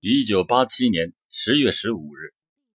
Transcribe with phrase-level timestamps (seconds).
[0.00, 2.34] 一九八七年十月十五日，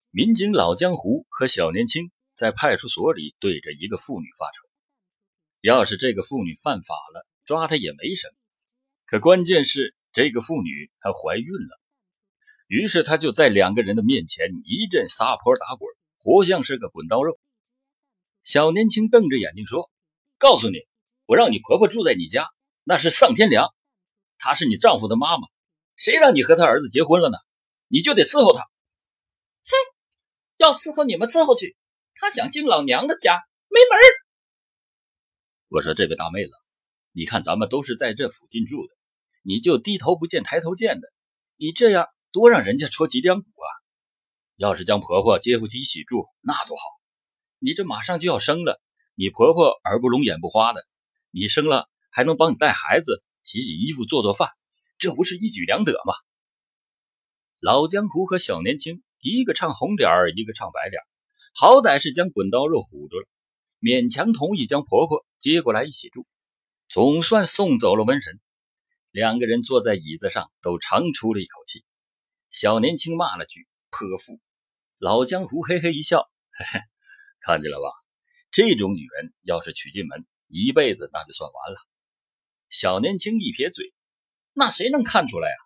[0.10, 4.70] 民警老江湖和小年轻在派出所里对着一个妇女发愁。
[5.60, 8.34] 要是这个妇女犯法了，抓她也没什么。
[9.06, 11.82] 可关键是这个妇女她怀孕了，
[12.68, 15.90] 于是她就在两个人的面前一阵撒泼打滚，
[16.22, 17.38] 活像是个滚刀肉。
[18.46, 19.92] 小年轻瞪着眼睛说
[20.40, 20.78] ：“告诉你，
[21.26, 22.48] 我让你婆婆住在你家，
[22.86, 23.68] 那是丧天良。
[24.38, 25.50] 她是你丈夫的妈妈。”
[26.00, 27.38] 谁让你和他儿子结婚了呢？
[27.90, 28.62] 你就得伺候他。
[28.62, 29.72] 哼，
[30.56, 31.76] 要伺候你们伺候去。
[32.16, 34.04] 他想进老娘的家，没门儿
[35.68, 36.52] 我说这位大妹子，
[37.12, 38.94] 你看咱们都是在这附近住的，
[39.44, 41.08] 你就低头不见抬头见的，
[41.58, 43.68] 你这样多让人家戳脊梁骨啊！
[44.56, 46.84] 要是将婆婆接回去一起住，那多好。
[47.60, 48.82] 你这马上就要生了，
[49.16, 50.86] 你婆婆耳不聋眼不花的，
[51.30, 54.50] 你生了还能帮你带孩子、洗洗衣服、做做饭。
[55.00, 56.14] 这不是一举两得吗？
[57.62, 61.08] 老江湖和小年轻，一个唱红脸儿，一个唱白脸儿，
[61.56, 63.28] 好歹是将滚刀肉唬住了，
[63.80, 66.28] 勉强同意将婆婆接过来一起住，
[66.90, 68.42] 总算送走了瘟神。
[69.12, 71.84] 两个人坐在椅子上，都长出了一口气。
[72.50, 74.40] 小年轻骂了句“泼妇”，
[75.00, 76.80] 老江湖嘿嘿一笑：“嘿嘿，
[77.40, 77.90] 看见了吧？
[78.52, 81.78] 这种女人要是娶进门，一辈子那就算完了。”
[82.70, 83.94] 小年轻一撇嘴。
[84.54, 85.60] 那谁能看出来啊？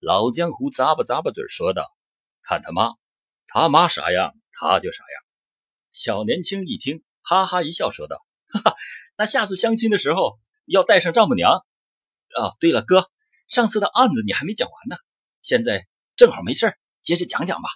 [0.00, 1.86] 老江湖咂巴咂巴嘴说道
[2.42, 2.94] ：“看他妈，
[3.46, 5.22] 他妈啥样，他就啥样。”
[5.92, 8.18] 小年轻一听，哈哈一笑，说道
[8.52, 8.76] ：“哈哈，
[9.16, 11.64] 那下次相亲的时候要带上丈母娘。
[12.36, 13.08] 哦，对了，哥，
[13.46, 14.96] 上次的案子你还没讲完呢，
[15.40, 15.86] 现在
[16.16, 17.68] 正好没事接着讲讲吧。”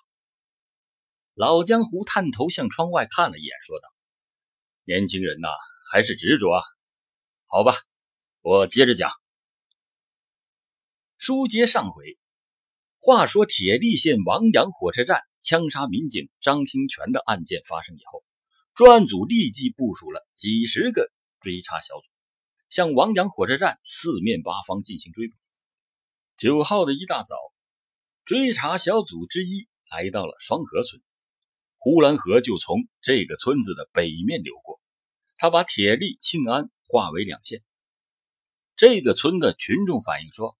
[1.33, 3.89] 老江湖探头向窗外看了一眼，说道
[4.83, 5.49] ：“年轻人呐，
[5.93, 6.63] 还是执着啊。
[7.47, 7.75] 好吧，
[8.43, 9.13] 我接着讲。”
[11.27, 12.17] 书接上回，
[13.01, 18.23] 话说铁力县王阳火车站枪杀民警张兴全的案件发生以后，
[18.77, 21.11] 专案组立即部署了几十个
[21.41, 22.05] 追查小组，
[22.71, 25.35] 向王阳火车站四面八方进行追捕。
[26.37, 27.35] 九号的一大早，
[28.25, 31.03] 追查小组之一来到了双河村，
[31.77, 34.81] 呼兰河就从这个村子的北面流过，
[35.39, 37.65] 他把铁力、庆安划为两线。
[38.77, 40.57] 这个村的群众反映说。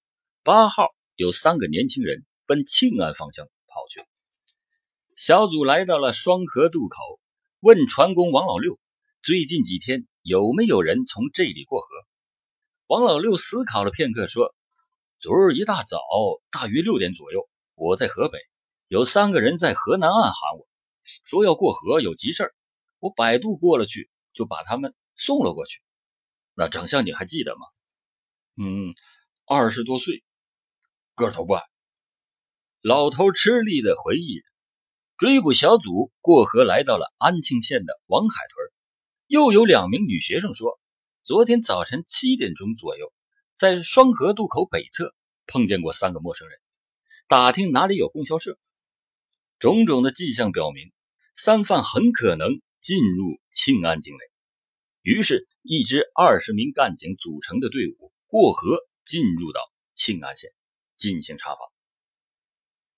[0.47, 4.07] 八号有三个年轻人奔庆安方向跑去了。
[5.17, 6.97] 小组来到了双河渡口，
[7.59, 8.79] 问船工王老六
[9.25, 11.89] ：“最近几天有没有人从这里过河？”
[12.87, 14.55] 王老六思考了片刻，说
[15.19, 15.99] ：“昨儿一大早，
[16.53, 18.39] 大约六点左右，我在河北，
[18.87, 20.69] 有三个人在河南岸喊我，
[21.25, 22.55] 说要过河，有急事儿。
[23.01, 25.81] 我摆渡过了去，就把他们送了过去。
[26.55, 27.67] 那长相你还记得吗？
[28.57, 28.95] 嗯，
[29.45, 30.23] 二十多岁。”
[31.17, 31.63] 个头不矮，
[32.83, 34.45] 老头吃力的回忆着。
[35.17, 38.71] 追捕小组过河来到了安庆县的王海屯，
[39.27, 40.79] 又有两名女学生说，
[41.23, 43.15] 昨天早晨七点钟左右，
[43.55, 45.15] 在双河渡口北侧
[45.47, 46.59] 碰见过三个陌生人，
[47.29, 48.59] 打听哪里有供销社。
[49.59, 50.93] 种种的迹象表明，
[51.35, 54.19] 三犯很可能进入庆安境内。
[55.01, 59.63] 于是，一支二十名干警组成的队伍过河进入到
[59.95, 60.51] 庆安县。
[60.97, 61.59] 进行查访。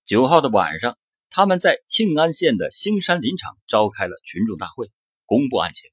[0.05, 0.97] 九号的晚上，
[1.29, 4.91] 他们在庆安县的兴山林场召开了群众大会，
[5.25, 5.91] 公布案情，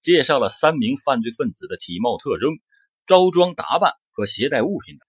[0.00, 2.52] 介绍了三名犯罪分子的体貌特征、
[3.04, 5.06] 着装打扮和携带物品等。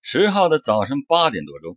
[0.00, 1.76] 十号的早上八点多钟，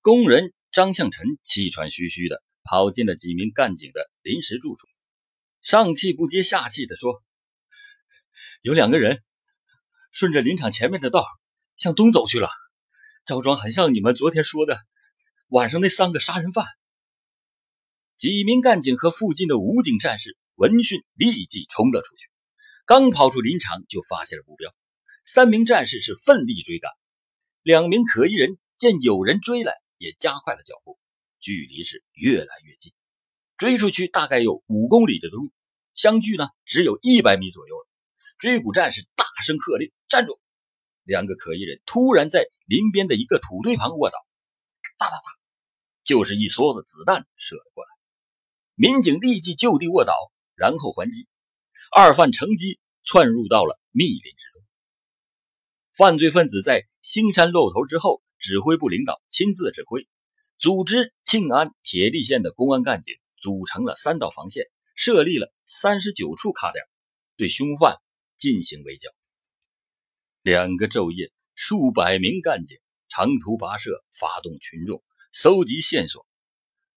[0.00, 4.86] 工人张向臣气喘吁吁的跑进了几名干警的临时住处，
[5.60, 7.22] 上气不接下气的说
[8.62, 9.22] ：“有两个人
[10.10, 11.26] 顺着林场前面的道
[11.76, 12.48] 向东走去了。”
[13.26, 14.78] 赵庄很像你们昨天说的
[15.48, 16.64] 晚上那三个杀人犯。
[18.16, 22.30] 几名干警和附近的武警战士闻讯立即冲了出去，
[22.84, 24.72] 刚跑出林场就发现了目标。
[25.24, 26.92] 三名战士是奋力追赶，
[27.62, 30.96] 两名可疑人见有人追来，也加快了脚步，
[31.40, 32.92] 距离是越来越近。
[33.56, 35.50] 追出去大概有五公里的路，
[35.94, 37.88] 相距呢只有一百米左右了。
[38.38, 40.38] 追捕战士大声喝令：“站住！”
[41.06, 44.18] 两个可疑人突然在林边的一个土堆旁卧倒，
[44.98, 45.22] 哒哒哒，
[46.04, 47.90] 就是一梭子子弹射了过来。
[48.74, 50.12] 民警立即就地卧倒，
[50.56, 51.28] 然后还击。
[51.94, 54.62] 二犯乘机窜入到了密林之中。
[55.94, 60.08] 犯罪分子在兴山露头之后，指挥部领导亲自指挥，
[60.58, 64.64] 组织庆安、铁力县的公安干警组成了三道防线，
[64.96, 66.84] 设立了三十九处卡点，
[67.36, 67.96] 对凶犯
[68.36, 69.10] 进行围剿。
[70.46, 72.78] 两个昼夜，数百名干警
[73.08, 75.02] 长途跋涉，发动群众，
[75.32, 76.24] 搜集线索，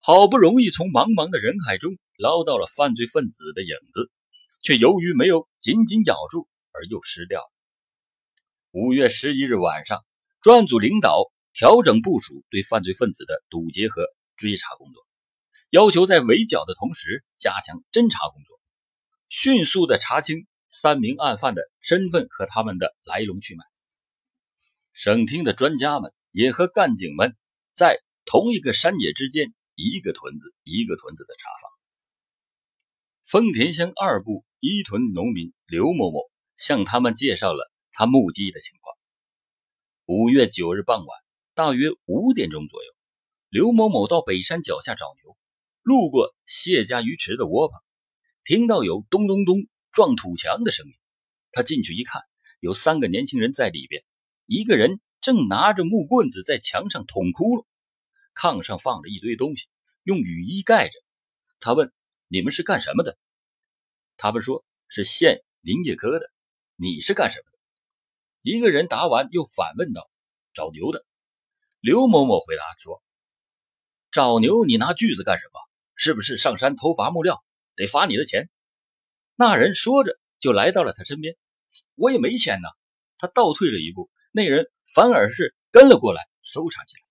[0.01, 4.11] 好不容易从茫茫的人海中捞到了犯罪分子的影子，
[4.61, 7.51] 却由于没有紧紧咬住而又失掉了。
[8.69, 10.05] 五月十一日晚上，
[10.43, 14.05] 专案组领导调整部署对犯罪分子的堵截和
[14.37, 15.03] 追查工作，
[15.71, 18.59] 要求在围剿的同时加强侦查工作，
[19.27, 23.65] 迅速的查清三名案犯的身份和他们的来龙去脉。
[24.93, 27.35] 省厅的专家们也和干警们
[27.73, 31.71] 在同一个山野之间，一个屯子一个屯子的查访。
[33.25, 38.95] 丰田乡二部一屯农民刘某某向他们介绍了他目击的情况。
[40.05, 41.19] 五月九日傍晚，
[41.53, 42.91] 大约五点钟左右，
[43.49, 45.37] 刘某某到北山脚下找牛，
[45.81, 47.79] 路过谢家鱼池的窝棚，
[48.43, 50.93] 听到有咚咚咚撞土墙的声音。
[51.51, 52.21] 他进去一看，
[52.59, 54.03] 有三个年轻人在里边。
[54.45, 57.65] 一个人正拿着木棍子在墙上捅窟窿，
[58.35, 59.67] 炕上放着一堆东西，
[60.03, 60.93] 用雨衣盖着。
[61.59, 61.91] 他问
[62.27, 63.17] ：“你们是干什么的？”
[64.17, 66.31] 他们说：“是县林业科的。”
[66.81, 67.57] 你是干什么的？
[68.41, 70.09] 一个人答完，又反问道
[70.53, 71.05] ：“找牛的。”
[71.81, 73.03] 刘某某回答说
[74.11, 75.59] ：“找牛，你拿锯子干什么？
[75.95, 77.43] 是不是上山偷伐木料？
[77.75, 78.49] 得罚你的钱。”
[79.41, 81.37] 那人说着，就来到了他身边。
[81.95, 82.67] 我也没钱呢。
[83.17, 84.11] 他倒退了一步。
[84.33, 87.01] 那人反而是跟了过来，搜查起来。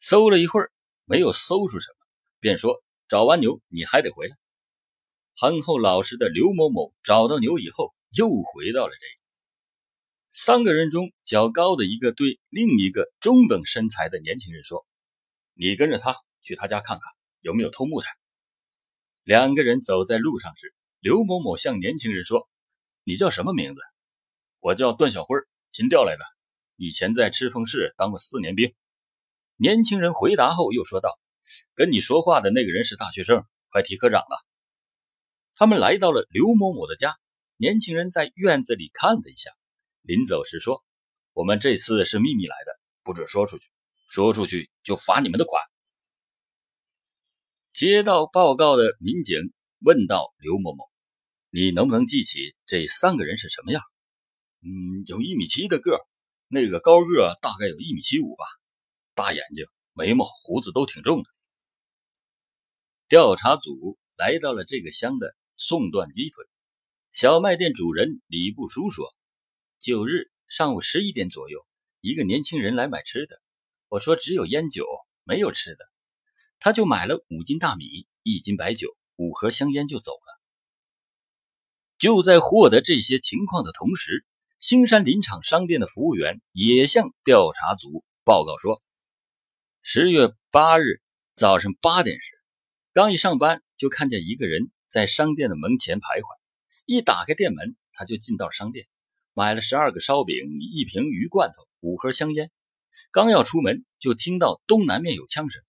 [0.00, 0.72] 搜了一会儿，
[1.04, 2.06] 没有搜出什么，
[2.40, 4.36] 便说：“找完牛，你还得回来。”
[5.38, 9.12] 憨厚老实的刘某某找到牛以后，又回到了这里。
[10.32, 14.84] 三个人中较高的一个对另一个中等身材的年轻人说
[15.54, 18.10] ：“你跟着他去他家看看，有没有偷木材。”
[19.22, 22.48] 两个人走在路上时，刘某某向年轻人说
[23.04, 23.80] ：“你叫什么名字
[24.60, 25.36] ？”“我叫段小辉，
[25.72, 26.24] 新调来的。”
[26.76, 28.74] 以前在赤峰市当过四年兵，
[29.56, 31.18] 年轻人回答后又说道
[31.74, 34.44] ：“跟你说话的那个人是大学生，快提科长了。”
[35.54, 37.16] 他们来到了刘某某的家，
[37.56, 39.50] 年轻人在院子里看了一下，
[40.02, 40.84] 临走时说
[41.32, 43.64] ：“我们这次是秘密来的，不准说出去，
[44.08, 45.62] 说出去就罚你们的款。”
[47.74, 50.87] 接到报告的民警问道：“刘某某，
[51.50, 53.82] 你能不能记起这三个人是什么样
[54.62, 56.00] ？”“嗯，有一米七的个。”
[56.50, 58.46] 那个高个大概有一米七五吧，
[59.14, 61.28] 大眼睛，眉毛胡子都挺重的。
[63.06, 66.46] 调查组来到了这个乡的宋段鸡腿，
[67.12, 69.14] 小卖店主人李不书说
[69.78, 71.66] ：“九日上午十一点左右，
[72.00, 73.42] 一个年轻人来买吃的。
[73.88, 74.86] 我说只有烟酒，
[75.24, 75.84] 没有吃的，
[76.60, 80.27] 他就买了五斤大米、一斤白酒、五盒香烟就走了。”
[81.98, 84.24] 就在获得这些情况的同时。
[84.60, 88.82] 兴山林场商店的服务员也向调查组报告说：
[89.82, 91.00] 十月八日
[91.36, 92.34] 早上八点时，
[92.92, 96.26] 刚一上班就看见一个人在商店的门前徘徊。
[96.86, 98.88] 一打开店门，他就进到商店，
[99.32, 100.34] 买了十二个烧饼、
[100.72, 102.50] 一瓶鱼罐头、五盒香烟。
[103.12, 105.62] 刚要出门，就听到东南面有枪声，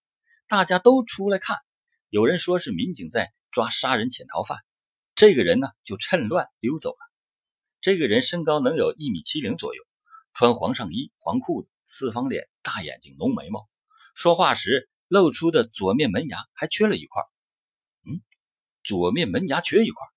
[0.48, 1.58] 大家都出来看。
[2.10, 4.58] 有人说是民警在抓杀人潜逃犯，
[5.20, 7.12] 这个人呢就趁乱溜走了。
[7.82, 9.84] 这个人身高能有一米七零左右，
[10.34, 13.68] 穿黄上衣、黄裤子，四方脸，大眼睛，浓眉毛，
[14.16, 17.22] 说话时露出的左面门牙还缺了一块。
[18.06, 18.24] 嗯，
[18.82, 20.08] 左面门牙缺一块，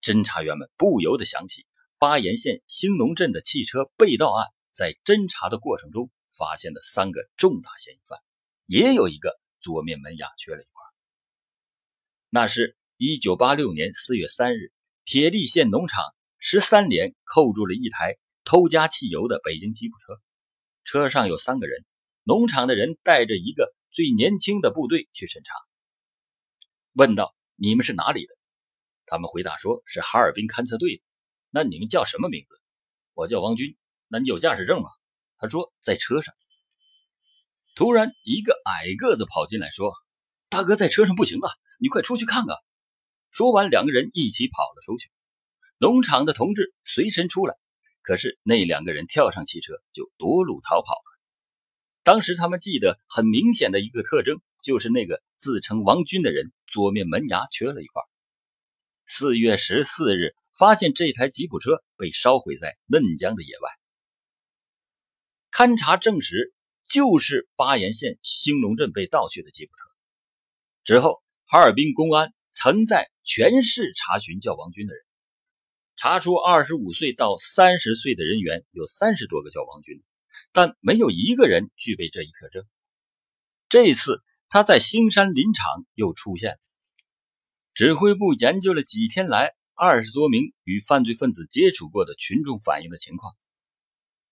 [0.00, 1.66] 侦查员们不由得想起
[1.98, 8.20] 巴彦县兴农镇的汽车被盗案，在侦查的过程中发现的三个重大嫌疑犯，
[8.66, 10.84] 也有一个左面门牙缺了一块。
[12.30, 14.72] 那是一九八六年四月三日，
[15.04, 16.02] 铁力县农场。
[16.38, 20.22] 十三连扣住了一台偷加汽油的北京吉普车，
[20.84, 21.84] 车上有三个人。
[22.22, 25.54] 农场的人带着一个最年轻的部队去审查，
[26.94, 28.34] 问道：“你们是哪里的？”
[29.04, 31.02] 他们回答说：“是哈尔滨勘测队的。”
[31.52, 32.60] 那你们叫什么名字？
[33.12, 33.76] 我叫王军。
[34.08, 34.88] 那你有驾驶证吗？
[35.36, 36.34] 他说在车上。
[37.74, 39.92] 突然，一个矮个子跑进来，说
[40.48, 42.56] ：“大哥，在车上不行啊，你快出去看看。”
[43.36, 45.10] 说完，两个人一起跑了出去。
[45.76, 47.54] 农场的同志随身出来，
[48.00, 51.20] 可是那两个人跳上汽车就夺路逃跑了。
[52.02, 58.02] 当时他们记得很明显的一个特征，就是那个自称王军的人左面门牙缺了一块。
[59.06, 63.68] 四月十四日，发现这台吉普车被烧毁在嫩江的野外。
[65.52, 69.84] 勘查证实，就是巴彦县兴隆镇被盗去的吉普车。
[70.84, 75.02] 之后，哈尔滨公安曾在全市查询叫王军的人。
[75.94, 80.02] 查出二十五岁到三十岁的人员有三十多个叫王军，
[80.52, 82.64] 但没有一个人具备这一特征。
[83.68, 86.58] 这次他在兴山林场又出现了。
[87.74, 93.34] 指挥部研究了几天来二十多名与犯罪分子接触过的群众反映的情况，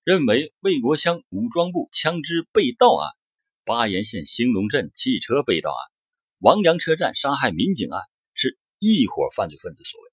[0.02, 3.12] 认为魏国乡武装部枪支被盗案、
[3.66, 5.76] 巴彦县兴隆镇汽车被盗案、
[6.38, 8.02] 王阳车站杀害民警案
[8.92, 10.10] 一伙犯罪分子所为，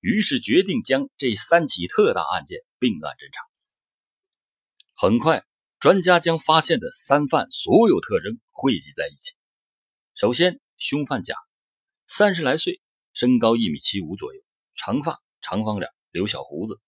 [0.00, 3.42] 于是决定将这三起特大案件并案侦查。
[4.96, 5.44] 很快。
[5.78, 9.32] 专家将发现的三犯所有特征汇集在一起。
[10.14, 11.36] 首先，凶犯甲，
[12.06, 12.82] 三十来岁，
[13.14, 14.42] 身高一米七五左右，
[14.74, 16.78] 长发，长方脸，留小胡子，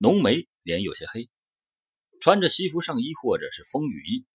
[0.00, 1.30] 浓眉，脸有些黑，
[2.20, 4.26] 穿着西服上衣或者是风雨衣，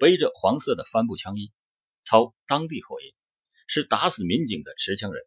[0.00, 1.52] 背着黄色的帆布枪衣，
[2.02, 3.12] 操当地口音，
[3.66, 5.22] 是打死民警的持枪人。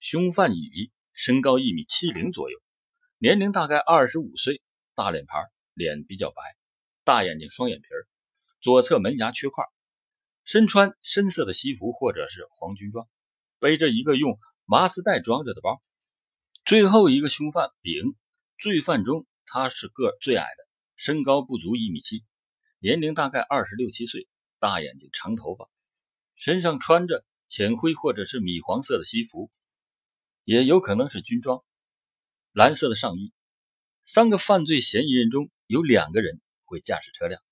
[0.00, 2.58] 凶犯乙，身高一米七零左右，
[3.18, 4.62] 年龄大概二十五岁，
[4.94, 5.42] 大脸盘，
[5.74, 6.40] 脸比较白。
[7.02, 7.88] 大眼睛，双眼皮，
[8.60, 9.64] 左侧门牙缺块，
[10.44, 13.08] 身穿深色的西服或者是黄军装，
[13.58, 15.82] 背着一个用麻丝袋装着的包。
[16.64, 18.14] 最后一个凶犯丙，
[18.56, 22.24] 罪犯中他是个最矮的，身高不足一米七，
[22.78, 24.28] 年龄大概二十六七岁，
[24.60, 25.68] 大眼睛，长头发，
[26.36, 29.50] 身上穿着浅灰或者是米黄色的西服，
[30.48, 31.62] 也有可能是军装，
[32.52, 33.34] 蓝色的上衣。
[34.02, 36.40] 三个犯罪嫌疑人中有两个人。
[36.64, 37.42] 会驾驶车辆，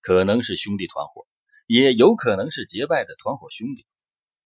[0.00, 1.26] 可能是兄弟团伙，
[1.66, 3.86] 也有可能是结拜的团伙兄弟。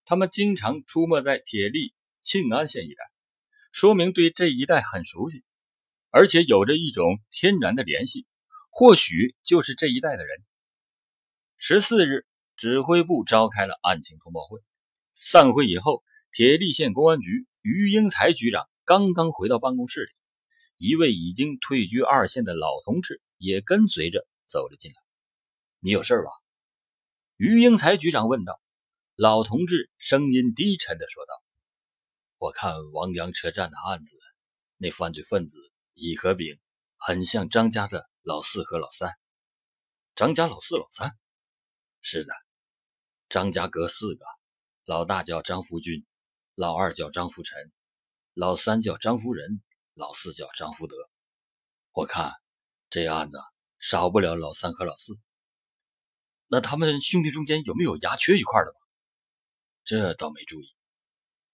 [0.05, 3.05] 他们经常出没在铁力庆安县一带，
[3.71, 5.45] 说明对这一带很熟悉，
[6.11, 8.26] 而且有着一种天然的联系，
[8.71, 10.45] 或许就是这一带的人。
[11.57, 12.26] 十四日，
[12.57, 14.61] 指挥部召开了案情通报会。
[15.14, 23.20] 散会以后，铁力县公安局于英才局长刚刚回到办公室里，一位已经退居二线的老同志。
[23.38, 24.96] 也跟随着走了进来。
[25.80, 26.30] 你有事吧？
[27.37, 28.58] 于英才局长问道。
[29.14, 31.35] 老同志声音低沉的说道
[32.40, 34.18] ：“我看王阳车站的案子，
[34.78, 35.58] 那犯罪分子
[35.92, 36.58] 乙和丙
[36.96, 39.12] 很像张家的老四和老三。
[40.14, 41.14] 张家老四、老三？
[42.00, 42.32] 是的，
[43.28, 44.25] 张家哥四个，
[44.87, 46.06] 老大叫张福军，
[46.56, 47.70] 老二叫张福臣，
[48.34, 49.62] 老三叫张福仁，
[49.94, 50.96] 老四叫张福德。
[51.92, 52.32] 我看。”
[52.88, 53.36] 这案子
[53.80, 55.18] 少不了老三和老四，
[56.46, 58.78] 那他们兄弟中间有没有牙缺一块的吗？
[59.82, 60.72] 这倒没注意，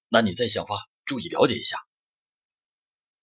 [0.08, 0.74] 那你再想法
[1.06, 1.78] 注意了解一下。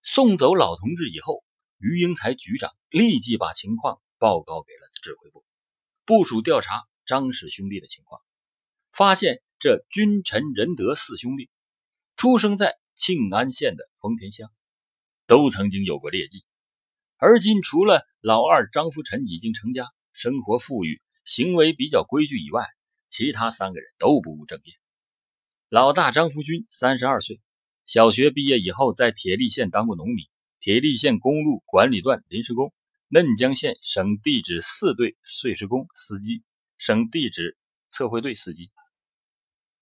[0.01, 1.43] 送走老同志以后，
[1.77, 5.45] 于英才局长立即把情况报告给了指挥部，
[6.03, 8.23] 部署调查张氏兄弟的情况，
[8.91, 11.51] 发现这君臣仁德四兄弟
[12.19, 14.51] 出生在庆安县的丰田乡，
[15.25, 16.43] 都曾经有过劣迹。
[17.15, 22.65] 而今，除了老二张福臣已经成家，生活富裕，行为比较规矩以外，
[23.07, 24.73] 其他三个人都不务正业。
[25.69, 27.39] 老大张福军三十二岁，
[27.85, 30.27] 小学毕业以后在铁力县当过农民，
[30.59, 32.73] 铁力县公路管理段临时工，
[33.07, 36.43] 嫩江县省地质四队碎石工司机，
[36.77, 37.57] 省地质
[37.87, 38.71] 测绘队司机。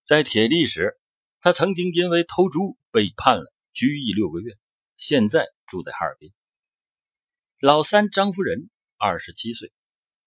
[0.06, 1.00] 在铁力时，
[1.40, 4.58] 他曾经因为偷猪被判了拘役六个月，
[4.96, 6.34] 现在住在哈尔滨。
[7.60, 9.72] 老三张夫人，二十七岁，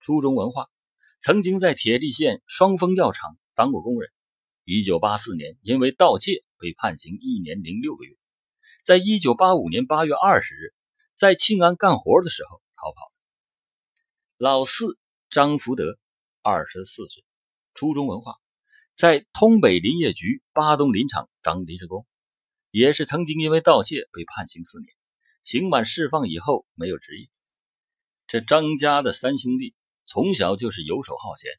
[0.00, 0.68] 初中文化，
[1.20, 4.10] 曾经在铁力县双峰药厂当过工人。
[4.64, 8.16] 一九八四年因为盗窃被判刑一年零六个月。
[8.84, 10.74] 在一九八五年八月二十日，
[11.16, 13.12] 在庆安干活的时候逃跑。
[14.36, 14.96] 老四
[15.28, 15.98] 张福德，
[16.40, 17.24] 二十四岁，
[17.74, 18.36] 初中文化，
[19.00, 22.06] 在通北林业局巴东林场当临时工，
[22.70, 24.92] 也是曾经因为盗窃被判刑四年。
[25.42, 27.30] 刑满释放以后没有职业。
[28.26, 31.50] 这张家的三兄弟从小就是游手好闲，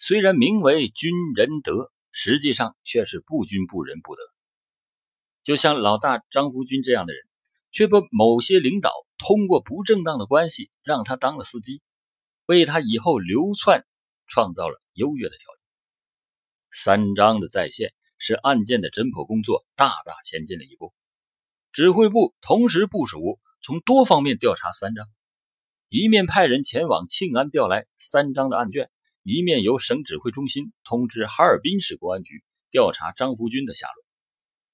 [0.00, 4.22] 虽然名为军人德，实际上却是不军不仁不德。
[5.44, 7.22] 就像老大张福军这样的人，
[7.70, 11.82] 却被某些领导通过不正当的关系让他当了司机，
[12.46, 13.86] 为他以后流窜
[14.26, 15.59] 创造了优越的条件。
[16.72, 20.92] 三张的再现，使案件的侦破工作大大前进了一步。
[21.72, 25.06] 指挥部同时部署，从多方面调查三张，
[25.88, 28.90] 一面派人前往庆安调来三张的案卷，
[29.22, 34.04] 一面由省指挥中心通知哈尔滨市公安局调查张福军的下落，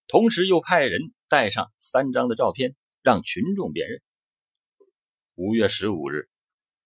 [0.09, 4.01] 同时又派人带上三张的照片，让群众辨认。
[5.35, 6.29] 五月十五日，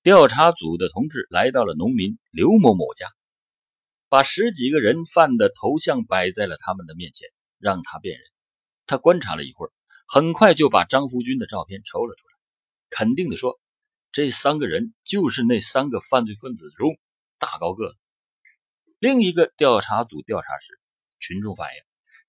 [0.02, 3.07] 调查组的同志来到了农民刘某某家，
[4.11, 8.26] 把十几个人犯的头像摆在了他们的面前，让他辨认。
[8.87, 9.73] 他观察了一会儿。
[10.12, 12.35] 很快就把张福军的照片抽了出来，
[12.90, 13.61] 肯定的说
[14.11, 16.99] ：“这三个人就是那三个犯罪分子中
[17.38, 17.97] 大高个子。
[18.99, 20.81] 另一个调查组调查时，
[21.21, 21.83] 群众反映，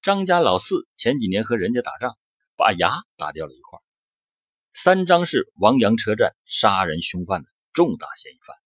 [0.04, 2.20] 张家老四前几年和人家打仗，
[2.56, 3.80] 把牙打掉了一块。
[4.72, 8.61] 三张是王阳车站杀人凶犯的重大嫌疑犯。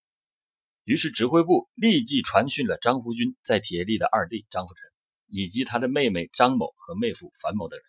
[0.86, 4.88] 于是指挥部立即传讯了张福军在铁力的二弟张福臣，
[5.28, 7.86] 以及他的妹妹张某和妹夫樊某等人。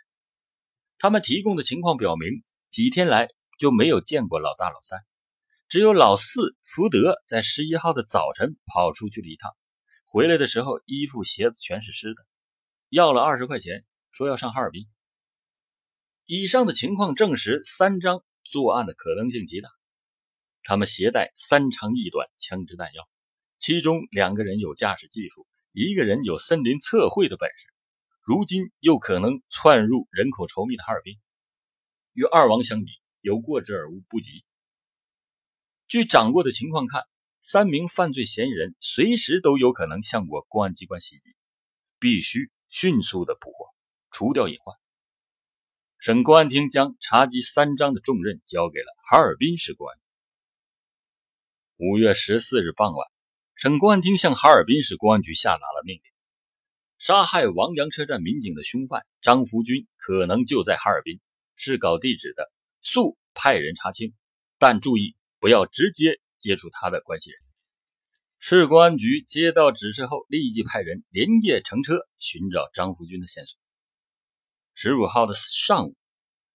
[0.98, 4.98] 他们提供的情况表明，几天来就没有见过老大、老三，
[5.68, 9.52] 只有老四福德在十一号的早晨跑出去了一趟，
[10.06, 12.24] 回来的时候衣服鞋子全是湿的，
[12.88, 14.86] 要了二十块钱，说要上哈尔滨。
[16.24, 19.68] 以上的情况证实三张作案的可能性极大。
[20.68, 23.08] 他们携带三长一短枪支弹药，
[23.60, 27.68] 其中两个人有驾驶技术，一个人有森林测绘的本事。
[28.20, 31.20] 如今又可能窜入人口稠密的哈尔滨，
[32.14, 34.44] 与二王相比，有过之而无不及。
[35.86, 37.04] 据掌握的情况看，
[37.40, 41.36] 三名犯罪嫌疑人随时都有可能向我公安机关袭击，
[42.00, 43.72] 必须迅速的捕获，
[44.10, 44.74] 除掉隐患。
[46.00, 49.96] 省公安厅将查缉三张的重任交给了哈尔滨市公安。
[51.78, 53.06] 五月十四日傍晚，
[53.54, 56.02] 省公安厅向哈尔滨市公安局下达了命令。
[56.96, 61.20] 杀害王阳车站民警的凶犯张福军可能就在哈尔滨，
[61.54, 64.14] 是搞地址的，速派人查清，
[64.56, 67.38] 但注意不要直接接触他的关系人。
[68.38, 73.58] 市公安局接到指示后，立即派人连夜乘车寻找张福军的线索。
[74.72, 75.96] 十五号的上午，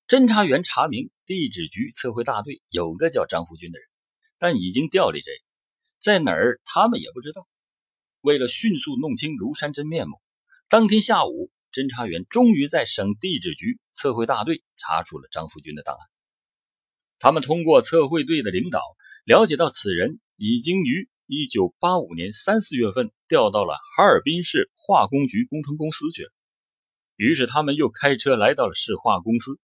[0.07, 3.87] 侦查员查明地质局测绘大队有个叫张福军的人，
[4.41, 5.29] 但已经调离这，
[5.99, 7.47] 在哪儿他们也不知道。
[8.21, 10.19] 为了迅速弄清庐山真面目。
[10.67, 16.01] 当天下午，侦查员终于在省地质局测绘大队查出了张福军的档案。
[17.19, 18.81] 他们通过测绘队的领导
[19.25, 26.31] 了解到，此人已经于1985年三四月份调到了哈尔滨市化工局工程公司去了。
[27.15, 29.59] 于是，他们又开车来到了市化公司。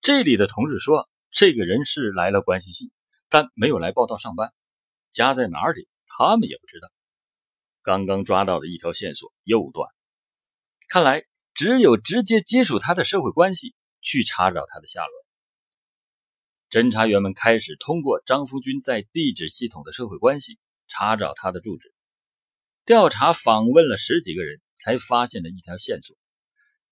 [0.00, 2.90] 这里的同事说，这个人是来了关系系，
[3.28, 4.52] 但没有来报道上班，
[5.10, 6.88] 家在哪里，他们也不知道。
[7.82, 9.90] 刚刚抓到的一条线索又断。
[10.88, 15.12] 看来只有直接接触他的社会关系，去查找他的下落。
[16.70, 21.94] 侦查员们开始通过张福军在地质系统的社会关系查找他的住址。
[22.84, 26.16] 调查访问了十几个人，才发现了一条线索：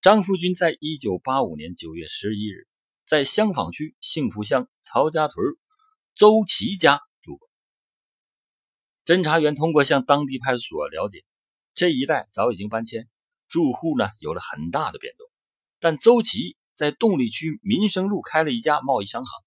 [0.02, 2.68] 张福军在一九八五年九月十一日，
[3.06, 5.46] 在香坊区幸福乡曹家屯
[6.16, 7.50] 周琦家住过。
[9.04, 11.26] 侦查员通过向当地派出所了解，
[11.74, 13.06] 这一带早已经搬迁。
[13.48, 15.28] 住户呢有了很大的变动，
[15.78, 19.44] 但周琦在动力区民生路开了一家贸易商行。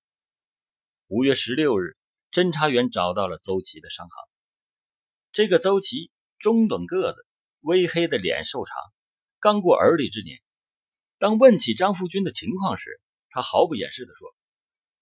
[1.08, 1.98] 五月十六日，
[2.32, 4.30] 侦查员找到了周琦的商行。
[5.32, 7.26] 这个周琦中等个子，
[7.62, 8.76] 微黑的脸，瘦长，
[9.40, 10.40] 刚过而立之年。
[11.18, 13.02] 当问起张福军的情况时，
[13.32, 14.30] 他毫不掩饰地说：“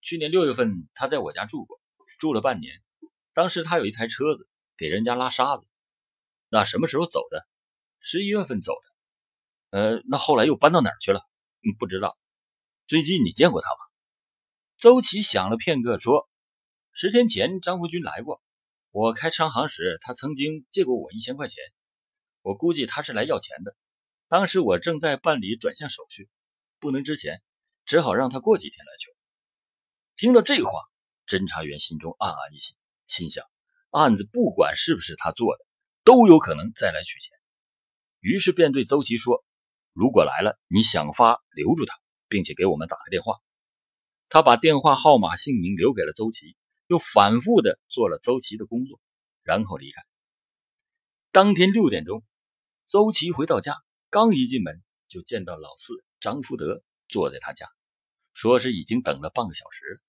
[0.02, 1.80] 去年六月份他在我家住过，
[2.20, 2.82] 住了半年。
[3.34, 5.68] 当时他有一台车子，给人家拉沙子。
[6.50, 7.46] 那什么时候走的？
[8.00, 8.88] 十一月份走的。”
[9.70, 11.20] 呃，那后来又搬到哪儿去了？
[11.62, 12.18] 嗯，不知道。
[12.88, 13.80] 最近你见过他吗？
[14.78, 16.30] 周琦想了片刻，说
[16.94, 18.42] ：“十天前张福军来过，
[18.92, 21.62] 我开商行时，他曾经借过我一千块钱。
[22.42, 23.76] 我估计他是来要钱的。
[24.30, 26.30] 当时我正在办理转向手续，
[26.80, 27.42] 不能支钱，
[27.86, 29.12] 只好让他过几天来取。”
[30.17, 30.71] 听到这话，
[31.27, 32.75] 侦查员心中暗暗一喜，
[33.06, 33.45] 心想：
[33.91, 35.63] 案子不管是不是他做的，
[36.03, 37.32] 都有可能再来取钱。
[38.19, 39.45] 于是便对周琦说。
[39.93, 41.95] 如果来了，你想法留住他，
[42.27, 43.36] 并且给我们打个电话。
[44.30, 46.56] 他把电话号码、姓名留给了周琦，
[46.88, 48.99] 又反复的做了周琦的工作，
[49.41, 50.03] 然后离开。
[51.32, 52.23] 当天六点钟，
[52.86, 53.75] 周琦回到家，
[54.12, 57.67] 刚一进门就见到老四张福德坐在他家，
[58.34, 60.07] 说是已经等了半个小时了。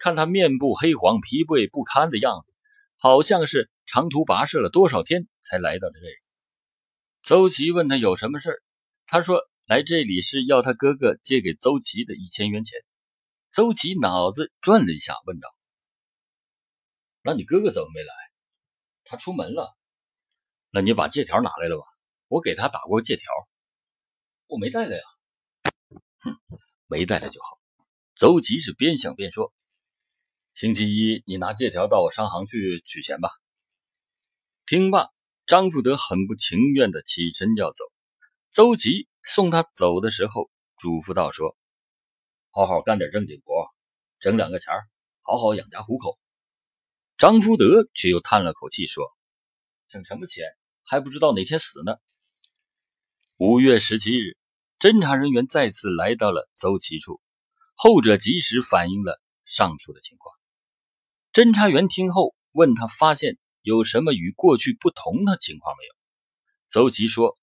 [0.00, 2.52] 看他面部黑黄、疲惫不堪的样子，
[2.96, 6.08] 好像是长途跋涉了多少天才来到这里。
[7.22, 8.62] 周琦问他有什么事
[9.06, 12.78] 他说：“来这里是要他哥哥借给周琦的一千元钱。”
[13.52, 15.48] 周琦脑子转了一下，问道
[17.22, 18.14] ：“那你哥哥怎么没来？
[19.04, 19.76] 他出门了。
[20.70, 21.84] 那你把借条拿来了吧？
[22.28, 23.24] 我给他打过借条。
[24.46, 25.02] 我没带来呀。
[26.20, 26.38] 哼，
[26.86, 27.58] 没带来就好。”
[28.14, 29.52] 周琦是边想边说
[30.54, 33.30] ：“星期一你拿借条到我商行去取钱吧。”
[34.66, 35.08] 听罢，
[35.46, 37.84] 张富德很不情愿的起身要走。
[38.50, 41.56] 周吉送他走的时候，嘱咐道：“说，
[42.50, 43.68] 好好干点正经活，
[44.18, 44.72] 挣两个钱
[45.22, 46.18] 好好养家糊口。
[47.16, 49.04] 张福德却又叹了口气说
[49.88, 50.44] ：“挣什么钱，
[50.82, 51.96] 还不知道哪天死呢。”
[53.38, 54.36] 五月十七日，
[54.78, 57.20] 侦查人员再次来到了邹琦处，
[57.74, 60.39] 后者及时反映了上述的情况。
[61.32, 65.94] 侦查员听后问他：“发现有什么与过去不同的情况没有？”
[66.68, 67.38] 邹琦说：“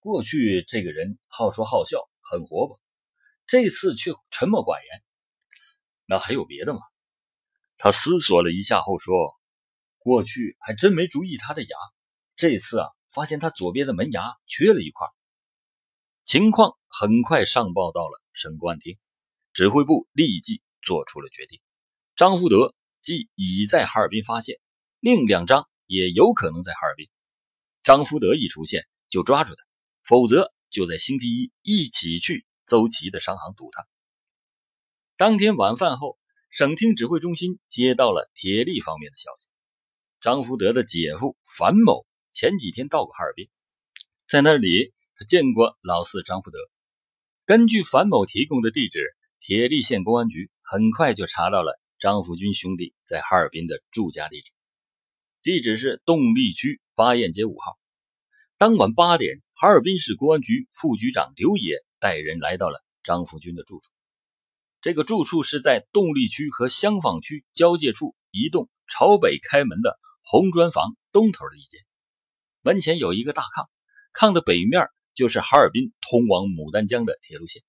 [0.00, 2.80] 过去这个人好说好笑，很活泼，
[3.46, 5.02] 这次却沉默寡言。
[6.06, 6.80] 那还有别的吗？”
[7.76, 9.14] 他思索了一下后说
[10.00, 11.76] ：“过去还真没注意他的牙，
[12.36, 15.06] 这次啊，发现他左边的门牙缺了一块。”
[16.24, 18.96] 情况很快上报到了省公安厅，
[19.52, 21.60] 指挥部立即做出了决定：
[22.16, 24.58] 张福德既已在哈尔滨发现，
[25.00, 27.08] 另两张也有可能在哈尔滨。
[27.82, 29.62] 张福德一出现就抓住他，
[30.02, 33.86] 否则就在星期一一起去邹琦的商行堵他。
[35.16, 36.18] 当天晚饭后。
[36.52, 39.50] 省厅指挥中心接到了铁力方面的消息，
[40.20, 43.48] 张福德的姐夫樊某前几天到过哈尔滨，
[44.26, 46.58] 在那里他见过老四张福德。
[47.46, 54.52] 根据樊某提供的地址，铁力县公安局很快就查到了张福军兄弟在哈尔滨的住家地址，
[55.42, 57.78] 地址是动力区八堰街五号。
[58.56, 63.90] 当晚八点，哈尔滨市公安局副局长刘野带人来到了张福军的住处。
[64.80, 71.82] 这个住处是在动力区和香坊区交界处一栋朝北开门的红砖房东头的一间，
[72.62, 73.68] 门前有一个大炕，
[74.14, 77.62] 炕的北面就是哈尔滨通往牡丹江的铁路线。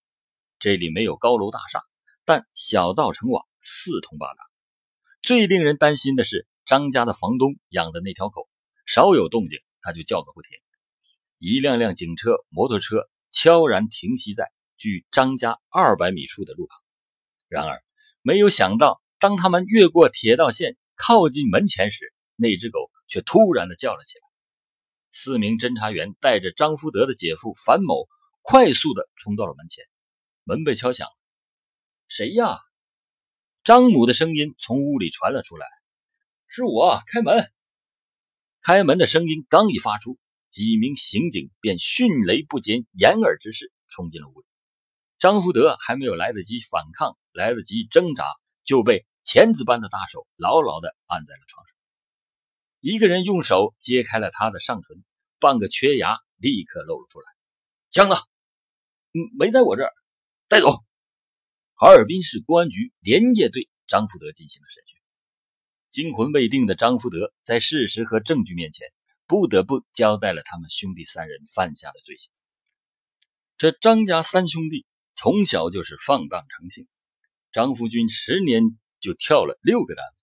[0.58, 1.84] 这里没有高楼大厦，
[2.24, 4.39] 但小道成网，四通八达。
[5.21, 8.50] 最令人担心的是张家的房东养的那条狗，
[8.86, 10.52] 稍有动静他就叫个不停。
[11.38, 16.80] 一辆辆警车、摩托车悄然停息在距张家二百米处的路旁。
[17.47, 17.84] 然而，
[18.21, 24.21] 没有想到，当他们越过铁道线靠近门前时，那只狗却突然的叫了起来。
[25.12, 28.08] 四名侦查员带着张福德的姐夫樊某，
[28.41, 29.84] 快速的冲到了门前。
[30.43, 31.13] 门被敲响了，
[32.08, 32.60] 谁呀？
[33.63, 35.65] 张母的声音从屋里传了出来
[36.47, 37.52] ：“是我，开门。”
[38.62, 40.17] 开门的声音刚一发出，
[40.50, 44.45] 几名刑警便迅雷不及掩耳之势冲进了屋里。
[45.19, 47.17] 张福德还没有来得及反抗。
[47.34, 48.26] 来得及挣扎，
[48.65, 51.74] 就被钳子般的大手牢牢地按在了床上。
[52.82, 55.02] 一个人用手揭开了他的上唇，
[55.39, 57.32] 半个缺牙立刻露了出来。
[57.89, 58.17] 枪呢？
[59.13, 59.93] 嗯，没在我这儿，
[60.50, 60.84] 带走。
[61.82, 65.02] 哈尔滨市公安局连夜对张福德进行了审讯。
[65.89, 68.89] 惊魂未定的张福德在事实和证据面前，
[69.26, 72.32] 不得不交代了他们兄弟三人犯下的罪行。
[73.58, 76.88] 这张家三兄弟从小就是放荡成性。
[77.52, 80.13] 张福军十年就跳了六个单位，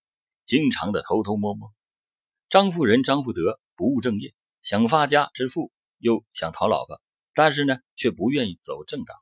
[0.45, 1.73] 经常的偷偷摸摸。
[2.49, 7.01] 张富仁、张福德不务正业，想发家致富，又想讨老婆，
[7.33, 9.13] 但是呢，却不愿意走正道，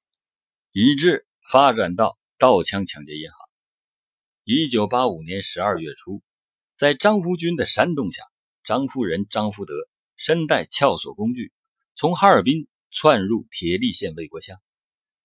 [0.71, 3.49] 以致发展到盗枪抢劫银行。
[4.43, 6.21] 一九八五年十二月初，
[6.75, 8.21] 在张福军的煽动下，
[8.63, 9.73] 张夫人、张福德
[10.15, 11.51] 身带撬锁工具，
[11.95, 14.61] 从哈尔滨窜入铁力县魏国乡。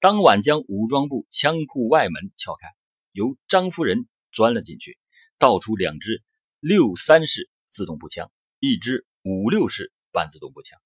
[0.00, 2.68] 当晚将武装部枪库外门撬开，
[3.12, 4.96] 由张夫人钻了进去，
[5.38, 6.22] 倒出两支
[6.60, 10.80] 六三式自动步枪，一支五六式半自动步枪，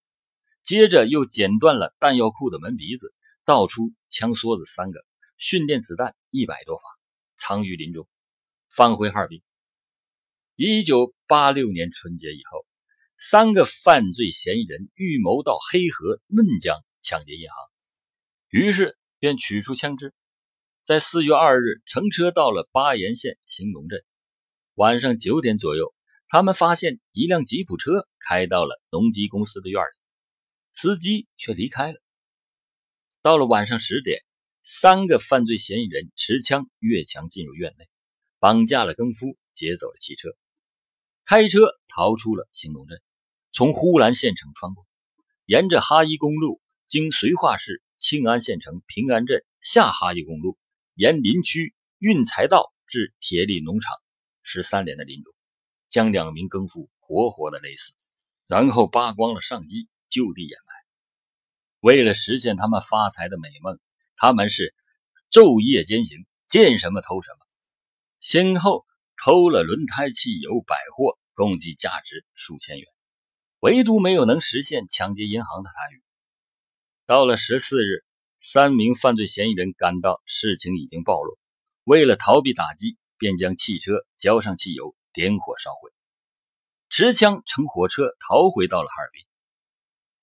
[0.65, 5.07] 接着又剪断了弹药库的门鼻子，倒出枪梭子三个，
[5.37, 6.85] 训练子弹一百多发，
[7.37, 8.09] 藏于林中，
[8.69, 9.43] 返回哈尔滨。
[10.55, 12.67] 一九八六年春节以后，
[13.19, 17.57] 三个犯罪嫌疑人预谋到黑河、嫩江抢劫银行，
[18.51, 18.97] 于是。
[19.19, 20.13] 便取出枪支，
[20.83, 24.05] 在四月二日乘车到了巴彦县兴隆镇。
[24.75, 25.95] 晚上九点左右，
[26.29, 29.97] 他们发现一辆吉普车开到了农机公司的院里，
[30.75, 31.99] 司机却离开了。
[33.23, 34.23] 到了晚上十点，
[34.69, 37.89] 三个犯罪嫌疑人持枪越墙进入院内，
[38.41, 40.31] 绑架了更夫，劫走了汽车，
[41.25, 43.01] 开车逃出了兴隆镇，
[43.53, 44.85] 从呼兰县城穿过，
[45.45, 47.81] 沿着哈一公路经绥化市。
[47.97, 50.59] 庆安县城平安镇下哈一公路，
[50.95, 53.95] 沿林区运材道至铁力农场
[54.43, 55.33] 十三连的林中，
[55.89, 57.95] 将两名更夫活活的勒死，
[58.49, 60.75] 然后扒光了上衣，就地掩埋。
[61.79, 63.79] 为了实现他们发财的美梦，
[64.17, 64.75] 他们是
[65.31, 67.39] 昼夜兼行，见什么偷什么，
[68.21, 68.87] 先后
[69.23, 72.87] 偷了轮胎、汽油、百货，共计价值数千元，
[73.61, 76.03] 唯独没有能实现抢劫银行的贪欲。
[77.05, 78.05] 到了十四日，
[78.41, 81.39] 三名犯罪嫌疑人感到事情已经暴露，
[81.85, 85.91] 为了逃避打击，便将汽车浇上汽油，点火烧毁，
[86.89, 89.25] 持枪乘火车逃回到了哈尔滨。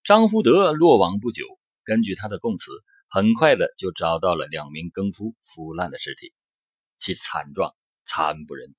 [0.03, 1.45] 张福德落网不久，
[1.83, 2.71] 根据他的供词，
[3.15, 6.33] 很快的就找到了两名更夫腐烂的尸体，
[6.97, 8.75] 其惨状惨不忍睹。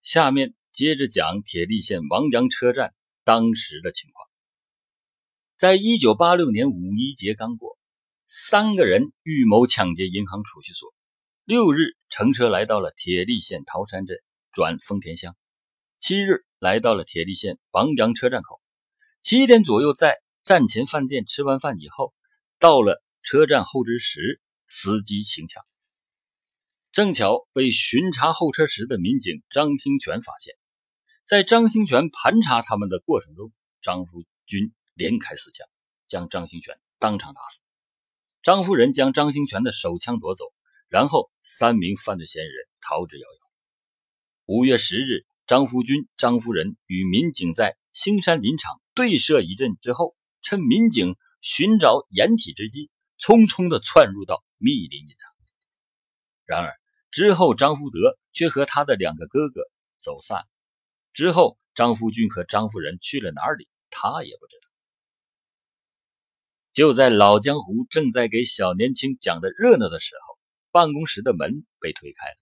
[0.00, 4.28] 下面接着讲铁力县王杨车站当时的情况。
[5.56, 7.76] 在一九八六年五一节刚过，
[8.28, 10.94] 三个人预谋抢劫银行储蓄所。
[11.44, 14.18] 六日乘车来到了铁力县桃山镇
[14.52, 15.34] 转丰田乡，
[15.98, 18.60] 七日来到了铁力县王杨车站口。
[19.20, 22.14] 七点左右在站前饭店吃完饭以后，
[22.60, 25.64] 到了车站候车时，司机行抢，
[26.92, 30.54] 正巧被巡查候车室的民警张兴全发现。
[31.24, 34.72] 在张兴全盘查他们的过程中，张福军。
[34.94, 35.66] 连开四枪，
[36.06, 37.60] 将张兴全当场打死。
[38.42, 40.44] 张夫人将张兴全的手枪夺走，
[40.90, 43.40] 然后三名犯罪嫌疑人逃之夭夭。
[44.44, 52.90] 五月十日，张福军、张夫人与民警在兴山林场对射一阵之后，趁民警寻找掩体之机，
[53.22, 55.30] 匆匆地窜入到密林隐藏。
[56.44, 56.74] 然而
[57.12, 59.62] 之后，张福德却和他的两个哥哥
[59.96, 60.44] 走散。
[61.12, 64.68] 之后，张福军和张夫人去了哪里，他也不知道。
[66.72, 70.38] 就在老江湖正在给小年轻讲的热闹的时候，
[70.72, 72.36] 办公室的门被推开了。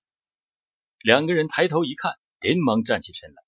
[1.03, 3.43] 两个人抬头一看，连忙站起身来。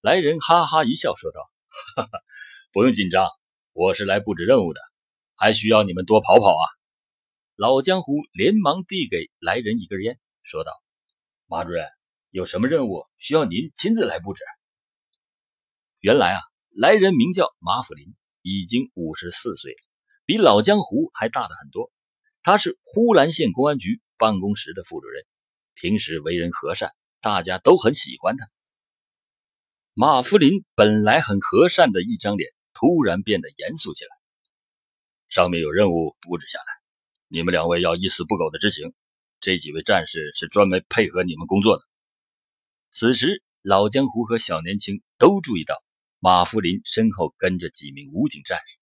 [0.00, 1.40] 来人哈哈一笑，说道
[1.96, 2.10] ：“哈哈，
[2.72, 3.28] 不用紧张，
[3.72, 4.80] 我是来布置任务的，
[5.40, 6.64] 还需要你们多跑跑啊。”
[7.56, 10.70] 老江湖连忙递给来人一根烟，说道
[11.48, 11.86] ：“马主任，
[12.30, 14.42] 有什么任务需要您亲自来布置？”
[16.00, 19.78] 原来啊，来人名叫马福林，已经五十四岁了。
[20.24, 21.90] 比老江湖还大的很多，
[22.42, 25.24] 他是呼兰县公安局办公室的副主任，
[25.74, 28.48] 平时为人和善，大家都很喜欢他。
[29.92, 34.19] 马福林本来很和善的一张脸，突然变得严肃起来。
[35.30, 36.64] 上面有任务布置下来，
[37.28, 38.92] 你们两位要一丝不苟的执行。
[39.40, 41.84] 这几位战士是专门配合你们工作的。
[42.90, 45.82] 此时，老江湖和小年轻都注意到
[46.18, 48.76] 马福林身后跟着几名武警战士。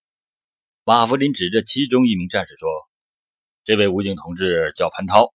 [0.83, 2.67] 马福林指着其中一名战士说
[3.63, 5.31] ：“这位武警同志叫潘涛，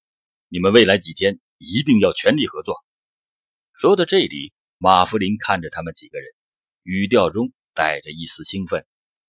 [0.48, 2.74] 你们未来几天一定要全力合作。”
[3.72, 6.26] 说到这里，马福林看着他们几个人，
[6.82, 8.84] 语调中带着一丝兴奋，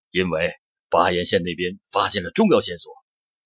[0.09, 0.55] 因为
[0.95, 2.93] 巴彦县那边发现了重要线索，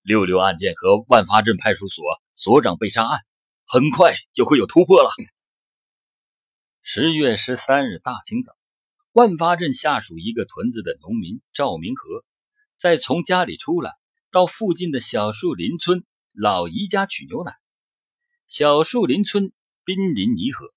[0.04, 3.22] 六六案件和万发镇派出所所长被杀案，
[3.66, 5.10] 很快就会有突破了。
[6.84, 8.56] 十月十三日大清早，
[9.14, 12.24] 万发镇下属一个屯子的农民赵明和。
[12.78, 13.94] 在从家里出来，
[14.30, 17.56] 到附近的小树林村老姨家取牛奶。
[18.46, 19.52] 小树林村
[19.84, 20.68] 濒临泥河，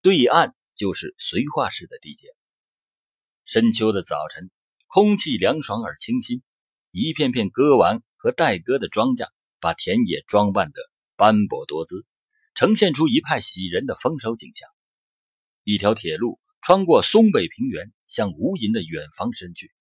[0.00, 2.28] 对岸就是绥化市的地界。
[3.44, 4.50] 深秋的早晨，
[4.94, 6.40] 空气凉爽而清新，
[6.92, 9.28] 一片片割完和待割的庄稼，
[9.58, 12.06] 把田野装扮得斑驳多姿，
[12.54, 14.68] 呈现出一派喜人的丰收景象。
[15.64, 19.72] 一条铁路穿过松北平原，向无垠的远方伸去，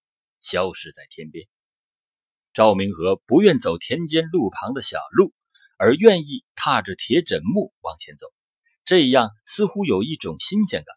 [0.42, 1.46] 消失在天边。
[2.52, 5.32] 赵明和不愿走田间路旁的小路，
[5.78, 8.34] 而愿意踏着铁枕木往前走，
[8.84, 10.96] 这样似乎有一种新鲜感。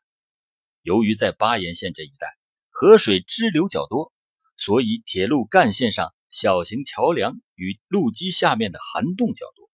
[0.80, 2.35] 由于在巴彦县这一带
[2.78, 4.12] 河水支流较多，
[4.58, 9.70] 所以铁路干线上小型桥梁与路基下面的涵洞较多。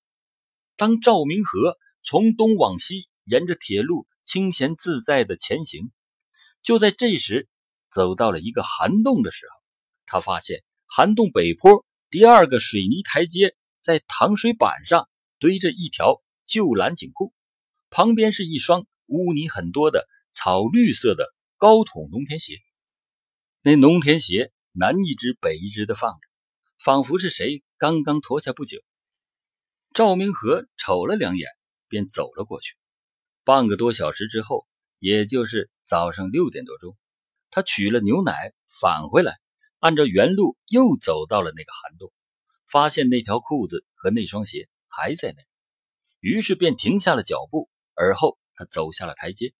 [0.76, 5.90] 当赵明和从东往西沿着铁路清闲自在的前行，
[6.62, 7.48] 就在这时
[7.90, 9.60] 走到了一个涵洞的时候，
[10.06, 10.62] 他发现。
[10.86, 15.08] 涵洞北坡第二个水泥台阶，在糖水板上
[15.40, 17.32] 堆着一条旧蓝景裤，
[17.90, 22.58] 旁边是一双污泥很多的草绿色的高筒农田鞋。
[23.64, 26.18] 那农田鞋南一只北一只的放着，
[26.80, 28.82] 仿佛是谁刚刚脱下不久。
[29.94, 31.48] 赵明和瞅了两眼，
[31.86, 32.74] 便走了过去。
[33.44, 34.66] 半个多小时之后，
[34.98, 36.96] 也就是早上六点多钟，
[37.52, 39.38] 他取了牛奶返回来。
[39.78, 42.12] 按照原路又走到了那个涵洞，
[42.66, 45.42] 发现那条裤子和那双鞋还在那，
[46.18, 47.70] 于是便停下了脚步。
[47.94, 49.54] 而后他走下了台阶，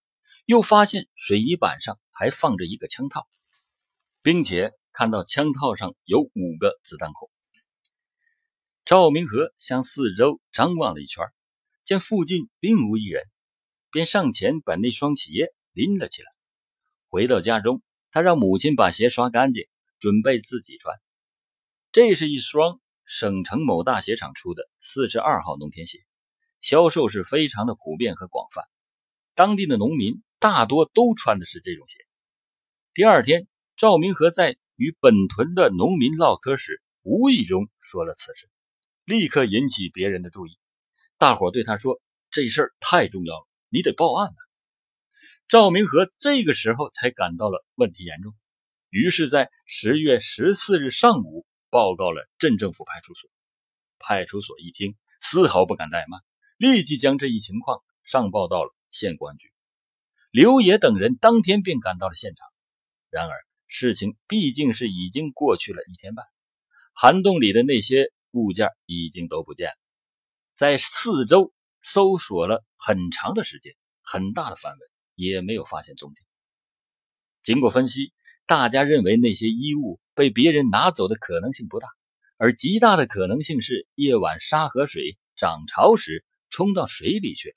[0.45, 3.29] 又发现水泥板上还放着一个枪套，
[4.23, 7.31] 并且看到枪套上有五个子弹孔。
[8.85, 11.27] 赵明和向四周张望了一圈，
[11.85, 13.25] 见附近并无一人，
[13.91, 16.29] 便上前把那双鞋拎了起来。
[17.09, 19.67] 回到家中，他让母亲把鞋刷干净。
[20.03, 20.99] 准备自己穿，
[21.93, 26.01] 这是一双省城某大鞋厂出的四十二号农田鞋，
[26.61, 28.65] 销售是非常的普遍和广泛，
[29.37, 32.01] 当地的农民大多都穿的是这种鞋。
[32.95, 38.49] 第二天，赵明和在与本屯的农民唠嗑时，无意中说了此事，
[39.05, 40.59] 立刻引起别人的注意。
[41.19, 44.41] 大伙对他说：“这事儿太重要了，你得报案啊！”
[45.49, 48.35] 赵明和这个时候才感到了问题严重，
[48.89, 53.29] 于是，在十月十四日上午报告了镇政府派出所。
[53.99, 56.21] 派出所一听，丝毫不敢怠慢，
[56.57, 59.53] 立即将这一情况上报到了县公安局。
[60.31, 62.49] 刘野等人当天便赶到了现场。
[63.11, 66.25] 然而，事情毕竟是已经过去了一天半，
[66.93, 69.77] 涵洞里的那些物件已经都不见了。
[70.55, 74.79] 在四周搜索了很长的时间，很大的范围。
[75.15, 76.23] 也没有发现踪迹。
[77.43, 78.15] 经过分析，
[78.47, 81.87] 大家认为那些衣物被别人拿走的可能性不大，
[82.39, 87.55] 而极大的可能性是夜晚沙河水涨潮时冲到水里去。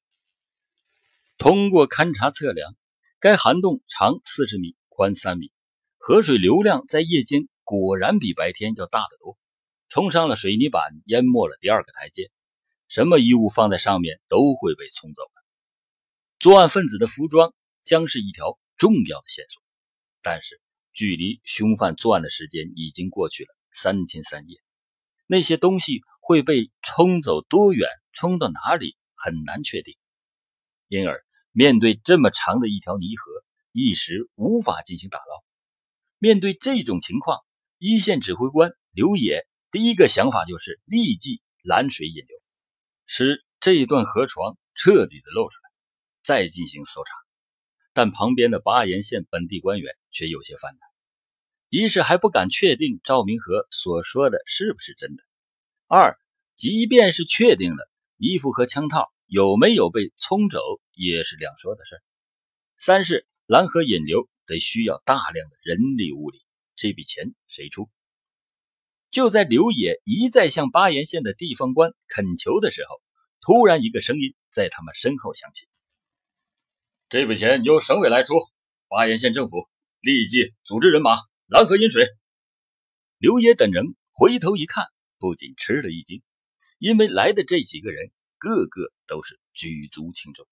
[1.37, 2.75] 通过勘查测量，
[3.21, 5.49] 该涵洞长四十米，宽三米，
[6.07, 9.39] 河水流量在夜间果然比白天要大得多，
[9.89, 12.29] 冲上了水泥板，淹没了第二个台阶，
[12.87, 15.23] 什么衣物放在上面都会被冲走。
[16.37, 19.63] 作案分子的服装将是一条重要的线索，
[20.21, 20.61] 但是
[20.93, 24.59] 距离凶犯作案的时间已经过去了三天三夜，
[25.25, 29.95] 那些东西会被冲走多远、冲到哪里很难确定。
[30.87, 33.31] 因而，面对这么长的一条泥河，
[33.71, 35.44] 一时无法进行打捞。
[36.25, 37.37] 面对这种情况，
[37.77, 42.41] 一线指挥官刘野第一个想法就是立即拦水引流，
[43.05, 45.69] 使这一段河床彻底的露出来。
[46.23, 47.11] 再进行搜查，
[47.93, 50.79] 但旁边的巴彦县本地官员却有些犯难：
[51.69, 55.23] 一是还不敢确定赵明和所说的是不是真的；
[55.85, 56.17] 二，
[56.55, 60.57] 即便是确定了，衣服和枪套有没有被冲走
[60.95, 61.97] 也是两说的事；
[62.79, 66.43] 三是拦河引流得需要大量的人力物力，
[66.75, 67.89] 这笔钱谁出？
[69.11, 73.01] 就在刘野一再向巴彦县的地方官恳求的时候，
[73.39, 75.67] 突然一个声音在他们身后响起。
[77.07, 78.33] 这笔钱由省委来出，
[78.87, 79.69] 巴彦县政府
[80.01, 82.07] 立即组织人马拦河引水。
[83.17, 84.85] 刘野等人回头一看，
[85.17, 86.21] 不仅吃了一惊，
[86.77, 90.45] 因为来的这几个人个个都是举足轻重。